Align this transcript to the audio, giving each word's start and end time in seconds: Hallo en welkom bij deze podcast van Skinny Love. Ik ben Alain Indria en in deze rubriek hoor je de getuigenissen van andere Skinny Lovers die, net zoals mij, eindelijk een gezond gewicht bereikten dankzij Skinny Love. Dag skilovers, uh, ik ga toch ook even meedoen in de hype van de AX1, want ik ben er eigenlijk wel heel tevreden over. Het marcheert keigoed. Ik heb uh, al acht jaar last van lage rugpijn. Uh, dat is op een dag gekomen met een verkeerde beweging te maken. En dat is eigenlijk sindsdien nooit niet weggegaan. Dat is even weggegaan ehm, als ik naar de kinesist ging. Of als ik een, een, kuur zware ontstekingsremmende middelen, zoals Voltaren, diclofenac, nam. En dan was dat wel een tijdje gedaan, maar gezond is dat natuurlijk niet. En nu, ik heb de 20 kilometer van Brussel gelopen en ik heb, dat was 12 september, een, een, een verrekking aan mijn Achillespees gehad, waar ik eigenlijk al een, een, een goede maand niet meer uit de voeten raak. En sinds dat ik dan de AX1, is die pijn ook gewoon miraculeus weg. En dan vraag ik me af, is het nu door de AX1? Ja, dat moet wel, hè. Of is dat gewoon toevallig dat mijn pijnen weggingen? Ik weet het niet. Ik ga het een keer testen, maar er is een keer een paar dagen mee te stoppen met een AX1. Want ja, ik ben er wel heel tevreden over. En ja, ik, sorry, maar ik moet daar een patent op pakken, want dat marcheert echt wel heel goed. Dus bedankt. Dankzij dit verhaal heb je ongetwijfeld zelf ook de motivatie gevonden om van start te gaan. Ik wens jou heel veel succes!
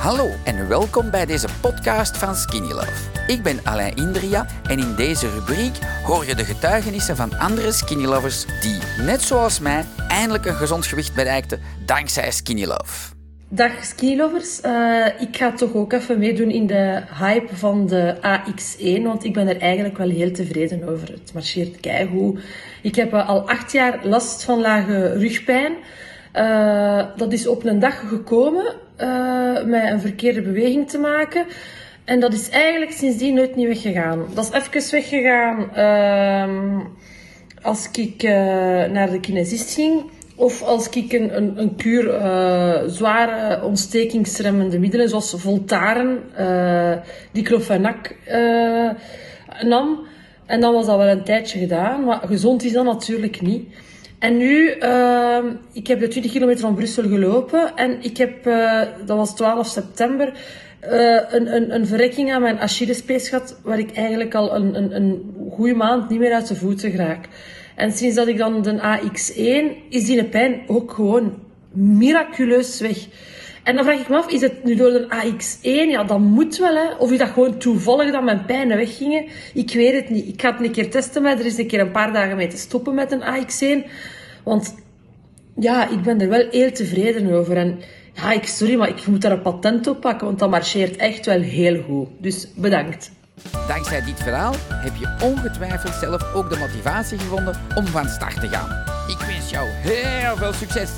Hallo 0.00 0.30
en 0.44 0.68
welkom 0.68 1.10
bij 1.10 1.26
deze 1.26 1.48
podcast 1.60 2.16
van 2.16 2.34
Skinny 2.34 2.72
Love. 2.72 3.10
Ik 3.26 3.42
ben 3.42 3.60
Alain 3.64 3.96
Indria 3.96 4.46
en 4.68 4.78
in 4.78 4.94
deze 4.94 5.30
rubriek 5.30 5.78
hoor 6.04 6.26
je 6.26 6.34
de 6.34 6.44
getuigenissen 6.44 7.16
van 7.16 7.38
andere 7.38 7.72
Skinny 7.72 8.04
Lovers 8.04 8.46
die, 8.60 8.78
net 9.04 9.22
zoals 9.22 9.58
mij, 9.58 9.84
eindelijk 10.08 10.44
een 10.44 10.54
gezond 10.54 10.86
gewicht 10.86 11.14
bereikten 11.14 11.60
dankzij 11.86 12.30
Skinny 12.30 12.64
Love. 12.64 13.14
Dag 13.48 13.84
skilovers, 13.84 14.60
uh, 14.64 15.06
ik 15.18 15.36
ga 15.36 15.52
toch 15.52 15.74
ook 15.74 15.92
even 15.92 16.18
meedoen 16.18 16.50
in 16.50 16.66
de 16.66 17.02
hype 17.18 17.56
van 17.56 17.86
de 17.86 18.16
AX1, 18.16 19.02
want 19.02 19.24
ik 19.24 19.32
ben 19.32 19.48
er 19.48 19.60
eigenlijk 19.60 19.98
wel 19.98 20.08
heel 20.08 20.32
tevreden 20.32 20.88
over. 20.88 21.08
Het 21.08 21.32
marcheert 21.32 21.80
keigoed. 21.80 22.40
Ik 22.82 22.94
heb 22.94 23.12
uh, 23.12 23.28
al 23.28 23.48
acht 23.48 23.72
jaar 23.72 23.98
last 24.02 24.44
van 24.44 24.60
lage 24.60 25.12
rugpijn. 25.18 25.72
Uh, 26.36 27.04
dat 27.16 27.32
is 27.32 27.46
op 27.46 27.64
een 27.64 27.78
dag 27.78 28.08
gekomen 28.08 28.64
met 29.64 29.90
een 29.90 30.00
verkeerde 30.00 30.42
beweging 30.42 30.88
te 30.88 30.98
maken. 30.98 31.46
En 32.04 32.20
dat 32.20 32.32
is 32.32 32.48
eigenlijk 32.48 32.92
sindsdien 32.92 33.34
nooit 33.34 33.56
niet 33.56 33.66
weggegaan. 33.66 34.26
Dat 34.34 34.44
is 34.44 34.68
even 34.68 34.90
weggegaan 34.90 35.74
ehm, 35.74 36.80
als 37.62 37.90
ik 37.90 38.22
naar 38.92 39.10
de 39.10 39.20
kinesist 39.20 39.74
ging. 39.74 40.02
Of 40.36 40.62
als 40.62 40.88
ik 40.88 41.12
een, 41.12 41.58
een, 41.58 41.76
kuur 41.76 42.04
zware 42.86 43.64
ontstekingsremmende 43.64 44.78
middelen, 44.78 45.08
zoals 45.08 45.34
Voltaren, 45.36 46.18
diclofenac, 47.32 48.14
nam. 49.62 50.06
En 50.50 50.60
dan 50.60 50.72
was 50.72 50.86
dat 50.86 50.96
wel 50.96 51.08
een 51.08 51.24
tijdje 51.24 51.58
gedaan, 51.58 52.04
maar 52.04 52.20
gezond 52.26 52.64
is 52.64 52.72
dat 52.72 52.84
natuurlijk 52.84 53.40
niet. 53.40 53.74
En 54.20 54.36
nu, 54.36 54.68
ik 55.72 55.86
heb 55.86 56.00
de 56.00 56.08
20 56.08 56.32
kilometer 56.32 56.60
van 56.60 56.74
Brussel 56.74 57.08
gelopen 57.08 57.76
en 57.76 58.02
ik 58.02 58.16
heb, 58.16 58.44
dat 59.06 59.16
was 59.16 59.34
12 59.34 59.66
september, 59.66 60.32
een, 60.80 61.54
een, 61.54 61.74
een 61.74 61.86
verrekking 61.86 62.32
aan 62.32 62.42
mijn 62.42 62.58
Achillespees 62.58 63.28
gehad, 63.28 63.56
waar 63.62 63.78
ik 63.78 63.92
eigenlijk 63.92 64.34
al 64.34 64.54
een, 64.54 64.76
een, 64.76 64.96
een 64.96 65.34
goede 65.50 65.74
maand 65.74 66.08
niet 66.08 66.18
meer 66.18 66.32
uit 66.32 66.48
de 66.48 66.56
voeten 66.56 66.96
raak. 66.96 67.28
En 67.76 67.92
sinds 67.92 68.16
dat 68.16 68.26
ik 68.26 68.38
dan 68.38 68.62
de 68.62 69.00
AX1, 69.00 69.88
is 69.88 70.04
die 70.04 70.24
pijn 70.24 70.60
ook 70.66 70.92
gewoon 70.92 71.34
miraculeus 71.72 72.80
weg. 72.80 73.06
En 73.62 73.74
dan 73.74 73.84
vraag 73.84 74.00
ik 74.00 74.08
me 74.08 74.16
af, 74.16 74.28
is 74.28 74.40
het 74.40 74.64
nu 74.64 74.74
door 74.74 74.90
de 74.90 75.06
AX1? 75.08 75.90
Ja, 75.90 76.04
dat 76.04 76.18
moet 76.18 76.56
wel, 76.56 76.74
hè. 76.74 76.94
Of 76.98 77.12
is 77.12 77.18
dat 77.18 77.28
gewoon 77.28 77.58
toevallig 77.58 78.12
dat 78.12 78.22
mijn 78.22 78.44
pijnen 78.44 78.76
weggingen? 78.76 79.24
Ik 79.54 79.72
weet 79.72 79.94
het 79.94 80.10
niet. 80.10 80.28
Ik 80.28 80.40
ga 80.40 80.52
het 80.52 80.60
een 80.60 80.72
keer 80.72 80.90
testen, 80.90 81.22
maar 81.22 81.38
er 81.38 81.46
is 81.46 81.58
een 81.58 81.66
keer 81.66 81.80
een 81.80 81.90
paar 81.90 82.12
dagen 82.12 82.36
mee 82.36 82.46
te 82.46 82.56
stoppen 82.56 82.94
met 82.94 83.12
een 83.12 83.22
AX1. 83.22 83.90
Want 84.44 84.74
ja, 85.56 85.88
ik 85.88 86.02
ben 86.02 86.20
er 86.20 86.28
wel 86.28 86.46
heel 86.50 86.72
tevreden 86.72 87.32
over. 87.32 87.56
En 87.56 87.80
ja, 88.14 88.32
ik, 88.32 88.46
sorry, 88.46 88.74
maar 88.74 88.88
ik 88.88 89.06
moet 89.06 89.22
daar 89.22 89.32
een 89.32 89.42
patent 89.42 89.86
op 89.86 90.00
pakken, 90.00 90.26
want 90.26 90.38
dat 90.38 90.50
marcheert 90.50 90.96
echt 90.96 91.26
wel 91.26 91.40
heel 91.40 91.82
goed. 91.82 92.08
Dus 92.18 92.48
bedankt. 92.54 93.10
Dankzij 93.68 94.04
dit 94.04 94.22
verhaal 94.22 94.54
heb 94.68 94.92
je 94.96 95.16
ongetwijfeld 95.24 95.94
zelf 95.94 96.34
ook 96.34 96.50
de 96.50 96.58
motivatie 96.58 97.18
gevonden 97.18 97.60
om 97.74 97.86
van 97.86 98.08
start 98.08 98.40
te 98.40 98.48
gaan. 98.48 98.68
Ik 99.08 99.26
wens 99.26 99.50
jou 99.50 99.68
heel 99.68 100.36
veel 100.36 100.52
succes! 100.52 100.90